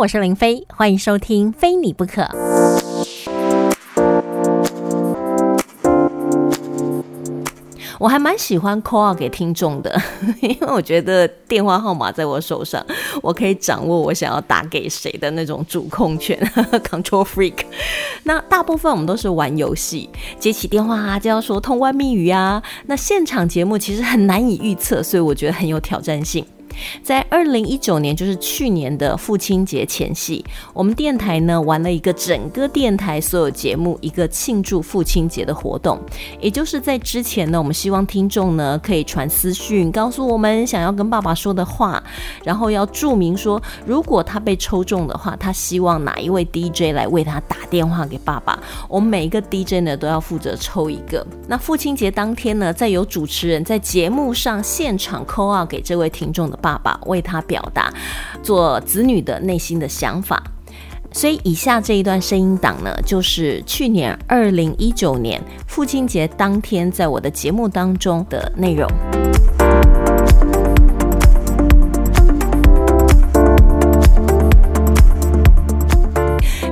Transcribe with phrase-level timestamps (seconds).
[0.00, 2.22] 我是林飞，欢迎收听《非你不可》。
[7.98, 9.94] 我还蛮喜欢 call 给听众的，
[10.40, 12.82] 因为我觉得电话号码在我手上，
[13.20, 16.34] 我可以掌握我想要打给谁的那种主控权，
[16.88, 17.56] control freak。
[18.22, 20.08] 那大部分我们都是玩游戏，
[20.38, 22.62] 接起电话啊就要说通关密语啊。
[22.86, 26.42] 那现场节目其实很难以预测，所以我觉得很有挑战性。
[27.02, 35.98] 在二零一九年，就是去年的父亲节前夕，我们电台呢玩了一个整个电台所有节目一个庆祝父亲节的活动。
[36.40, 42.02] 也就是在之前呢，我们希望听众呢可以传私讯告诉我们想要跟爸爸说的话，
[42.44, 48.58] 然后要注明说，如果他被抽中的话，他希望哪一位 DJ 来为他打电话给爸爸。
[48.88, 51.26] 我们每一个 DJ 呢都要负责抽一个。
[51.48, 56.70] 那父亲节当天呢，再由主持人在节目上现场 call 给这位听众的爸。
[56.82, 57.92] 爸为他表达
[58.42, 60.42] 做子女的内心的想法，
[61.12, 68.88] 所以以下这一段声音档呢，就是去年二零一九年父亲节当天在我的节目当中的内容。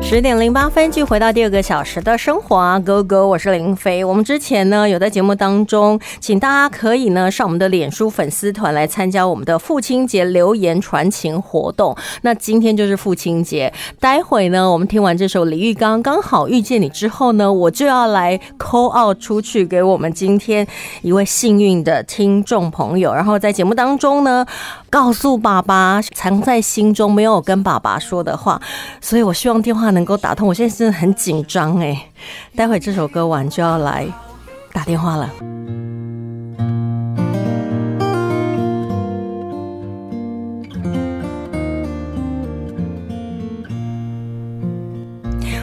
[0.08, 4.02] 十点零八分，继续回到第二个小时的生活啊，Go Go，我是林飞。
[4.02, 11.94] 我们之前呢有在节目当中，请大家可以呢上我们的脸书粉丝团来参加我们的父亲节留言传情活动。
[12.22, 13.70] 那今天就是父亲节，
[14.00, 20.66] 待会呢我们听完这首李玉刚刚好遇见你之后呢，我就要来 call out 出去给我们今天
[21.02, 24.46] 一位幸运的听众朋友，然后在节目当中呢
[24.90, 28.60] 告诉爸爸藏在心中没有跟爸爸说的话，
[29.00, 32.08] 所以我希望电话能够打通，我现在真的很紧张哎！
[32.56, 34.06] 待会这首歌完就要来
[34.72, 35.30] 打电话了。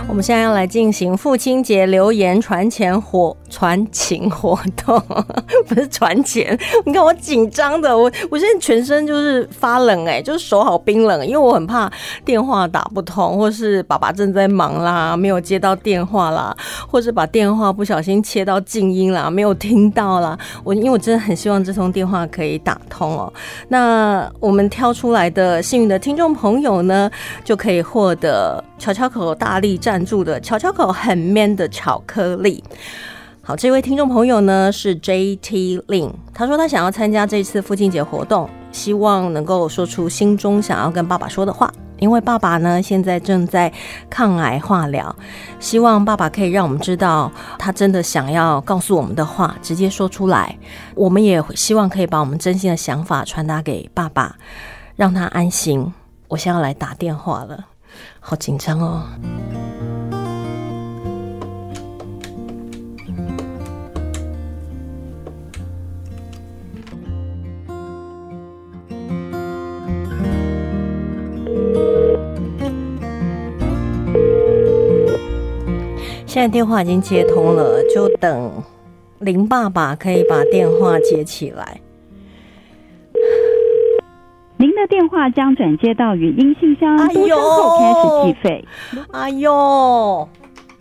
[0.07, 5.01] 我们现在要来进行父亲节留言传钱活传情活动，
[5.65, 6.59] 不是传钱。
[6.85, 11.89] 你看我紧张的，我我现在全身就是发冷哎，就是手好冰冷，因为我很怕
[12.25, 16.53] 电话打不通，或是爸爸正在忙啦，没有接到电话啦，
[16.85, 20.37] 或是把电话不小心切到静音啦，没有听到啦。
[20.65, 23.31] 我因为我真的很希望这通电话可以打通哦。
[23.69, 27.09] 那我们挑出来的幸运的听众朋友呢，
[27.45, 32.61] 就可以获得巧巧口大力赞助的巧巧口很 man 的巧克力。
[33.47, 41.71] 好，这位听众朋友呢是 J T Lin，他说他想要参加这次父亲节活动，希望能够说出心中想要跟爸爸说的话。
[41.99, 43.71] 因为爸爸呢现在正在
[44.09, 45.15] 抗癌化疗，
[45.59, 50.57] 希望爸爸可以让我们知道他真的想要告诉我们的话，直接说出来。
[50.95, 54.35] 我们也希望可以把我们真心的想法传达给爸爸，
[54.95, 55.93] 让他安心。
[56.29, 57.65] 我现在要来打电话了，
[58.19, 59.03] 好紧张哦。
[76.35, 78.61] 现在电话已经接通了，就等
[79.19, 81.79] 林爸爸可以把电话接起来。
[84.57, 88.65] 您的电话将转接到语音信箱，多声后开始计费。
[89.11, 90.27] 哎呦，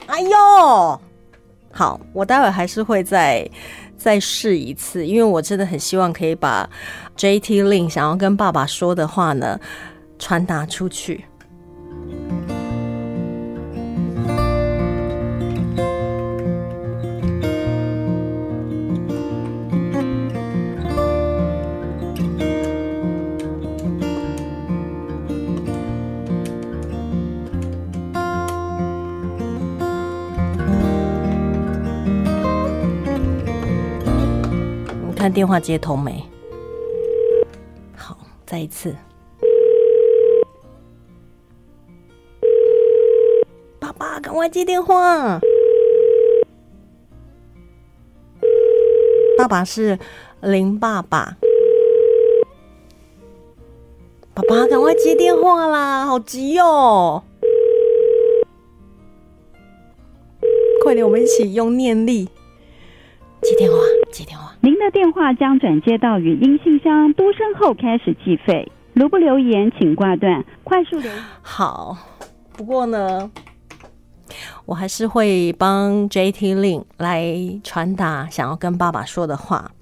[0.07, 1.01] 哎呦，
[1.71, 3.49] 好，我待会还是会再
[3.97, 6.69] 再试一次，因为我真的很希望可以把
[7.17, 9.61] JT Lin 想要跟爸爸说的话呢
[10.19, 11.25] 传达出去。
[35.25, 36.23] 看电话接通没？
[37.97, 38.15] 好，
[38.45, 38.95] 再一次。
[43.79, 45.41] 爸爸，赶快接电话！
[49.39, 49.99] 爸爸是
[50.43, 51.39] 林爸爸。
[54.35, 56.05] 爸爸，赶快接电话啦！
[56.05, 57.25] 好急哦！
[60.83, 62.29] 快点，我们一起用念力
[63.41, 63.79] 接电话，
[64.15, 64.55] 接电话。
[64.61, 68.71] 您的电话将转接到语音信箱，嘟声后开始计费。
[68.93, 70.45] 如不留言，请挂断。
[70.63, 71.11] 快速留。
[71.43, 71.97] 好，
[72.53, 73.29] 不过呢，
[74.67, 79.73] 我还是会帮 JT Lin 来传达想要跟爸爸说的话。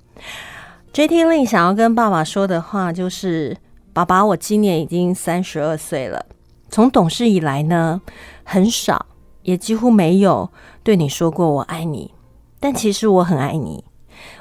[0.95, 3.59] JT Lin 想要跟爸爸说的话就是：
[3.93, 6.25] 爸爸，我今年已经三十二岁了。
[6.71, 8.01] 从懂事以来呢，
[8.45, 9.05] 很少，
[9.43, 10.51] 也几乎没有
[10.83, 12.13] 对你说过“我爱你”。
[12.59, 13.85] 但其实我很爱你。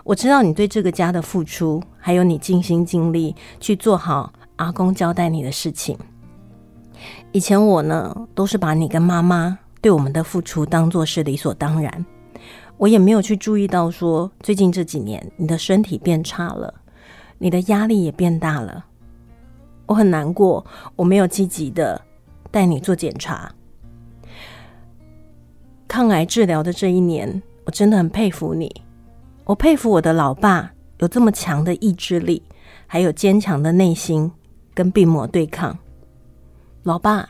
[0.03, 5.97] 我知道你对这个家的付出，还有你尽心尽力去做好阿公交代你的事情。
[7.31, 12.05] 以前我呢，都是把你跟妈妈对我们的付出当做是理所当然，
[12.77, 16.73] 我也没有去注意到说，最近这几年你的身体变差了，
[17.37, 18.85] 你的压力也变大了。
[19.87, 21.99] 我很难过，我没有积极的
[22.51, 23.51] 带你做检查。
[25.87, 28.71] 抗癌治疗的这一年，我真的很佩服你。
[29.43, 32.41] 我佩服我的老爸有这么强的意志力，
[32.85, 34.31] 还有坚强的内心
[34.73, 35.77] 跟病魔对抗。
[36.83, 37.27] 老爸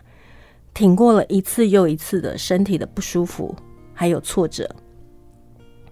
[0.74, 3.56] 挺过了一次又一次的身体的不舒服，
[3.94, 4.70] 还有挫折。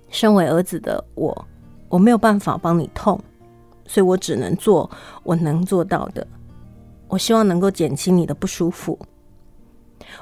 [0.09, 1.47] 身为儿子的我，
[1.87, 3.19] 我没有办法帮你痛，
[3.85, 4.89] 所以我只能做
[5.23, 6.25] 我能做到的。
[7.07, 8.99] 我希望能够减轻你的不舒服。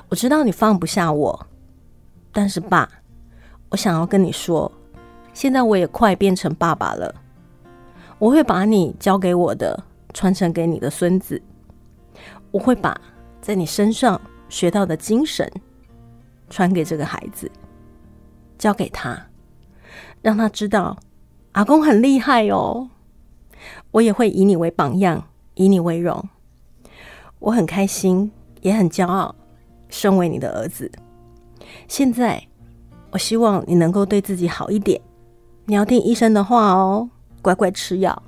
[0.09, 1.47] 我知道你放不下我，
[2.31, 2.87] 但是爸，
[3.69, 4.71] 我想要跟你说。
[5.37, 7.13] 现在我也快变成爸爸了，
[8.17, 11.39] 我会把你教给我的传承给你的孙子，
[12.49, 12.99] 我会把
[13.39, 14.19] 在你身上
[14.49, 15.47] 学到的精神
[16.49, 17.51] 传给这个孩子，
[18.57, 19.27] 教给他，
[20.23, 20.97] 让他知道
[21.51, 22.89] 阿公很厉害哦。
[23.91, 25.23] 我也会以你为榜样，
[25.53, 26.27] 以你为荣。
[27.37, 28.31] 我很开心，
[28.61, 29.35] 也很骄傲，
[29.87, 30.91] 身为你的儿子。
[31.87, 32.43] 现在，
[33.11, 34.99] 我希望你能够对自己好一点。
[35.69, 37.09] 你要听医生的话哦，
[37.41, 38.23] 乖乖吃药，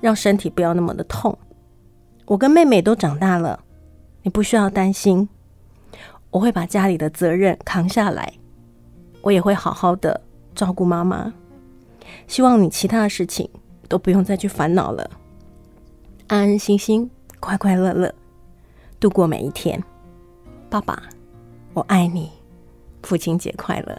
[0.00, 1.36] 让身体不要那么的痛。
[2.26, 3.58] 我跟妹妹都长大了，
[4.22, 5.28] 你不需要担心。
[6.30, 8.32] 我会把家里的责任扛下来，
[9.20, 10.20] 我也会好好的
[10.54, 11.34] 照顾妈妈。
[12.28, 13.50] 希望你其他的事情
[13.88, 15.10] 都不用再去烦恼了，
[16.28, 18.14] 安安心心、快快乐乐
[19.00, 19.82] 度过每一天。
[20.68, 21.02] 爸爸，
[21.74, 22.30] 我爱你，
[23.02, 23.98] 父亲节快乐。